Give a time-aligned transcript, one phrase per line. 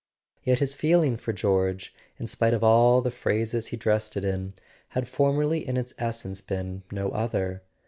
[0.43, 4.53] Yet his feeling for George, in spite of all the phrases he dressed it in,
[4.97, 7.61] had formerly in its essence been no other.